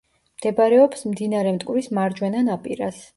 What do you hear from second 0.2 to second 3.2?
მდებარეობს მდინარე მტკვრის მარჯვენა ნაპირას.